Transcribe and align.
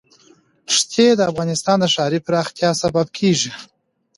ښتې 0.75 1.07
د 1.15 1.19
افغانستان 1.31 1.77
د 1.79 1.85
ښاري 1.93 2.19
پراختیا 2.27 2.69
سبب 2.81 3.07
کېږي. 3.17 3.51